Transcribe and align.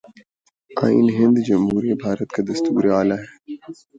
آئین 0.71 1.07
ہند 1.17 1.35
جمہوریہ 1.47 1.95
بھارت 2.03 2.29
کا 2.35 2.41
دستور 2.49 2.83
اعلیٰ 2.91 3.19
ہے 3.21 3.27